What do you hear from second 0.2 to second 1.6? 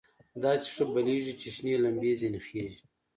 داسې ښه بلېږي چې